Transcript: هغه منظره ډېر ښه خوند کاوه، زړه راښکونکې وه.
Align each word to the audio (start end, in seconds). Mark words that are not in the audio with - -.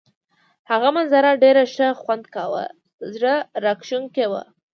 هغه 0.69 0.89
منظره 0.95 1.31
ډېر 1.43 1.57
ښه 1.73 1.87
خوند 2.01 2.25
کاوه، 2.35 2.65
زړه 3.13 3.33
راښکونکې 3.63 4.25
وه. 4.31 4.43